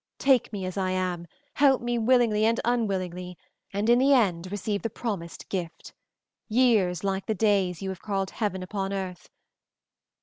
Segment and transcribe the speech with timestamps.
[0.17, 3.37] Take me as I am; help me willingly and unwillingly;
[3.71, 5.93] and in the end receive the promised gift
[6.47, 9.29] years like the days you have called heaven upon earth.